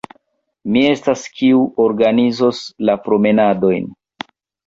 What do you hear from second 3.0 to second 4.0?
promenadojn.